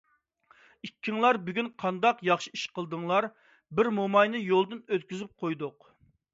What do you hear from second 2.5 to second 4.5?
ئىش قىلدىڭلار؟ بىر موماينى